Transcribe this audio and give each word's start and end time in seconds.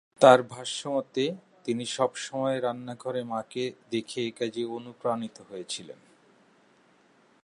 তাঁর 0.21 0.39
ভাষ্যমতে 0.43 1.23
তিনি 1.63 1.85
সবসময় 1.85 2.57
রান্নাঘরে 2.61 3.21
মাকে 3.23 3.63
দেখে 3.91 4.19
একাজে 4.27 4.63
অনুপ্রাণিত 4.65 5.37
হয়েছিলেন। 5.49 5.99